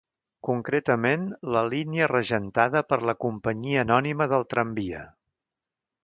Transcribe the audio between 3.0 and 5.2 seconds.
la Companyia Anònima del Tramvia.